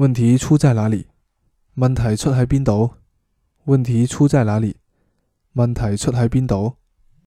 [0.00, 1.08] 问题出在哪里？
[1.74, 2.92] 问题出喺边度？
[3.64, 4.76] 问题出在哪里？
[5.52, 6.76] 问题出喺边度？